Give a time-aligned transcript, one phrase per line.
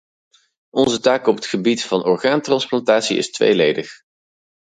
[0.69, 4.01] Onze taak op het gebied van orgaantransplantatie is tweeledig.